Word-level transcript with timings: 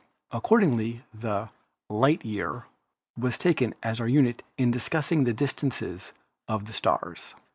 Accordingly 0.31 1.03
the 1.13 1.49
"light 1.87 2.25
year" 2.25 2.65
was 3.15 3.37
taken 3.37 3.75
as 3.83 4.01
our 4.01 4.07
unit 4.07 4.41
in 4.57 4.71
discussing 4.71 5.25
the 5.25 5.31
distances 5.33 6.11
of 6.47 6.65
the 6.65 6.73
stars. 6.73 7.35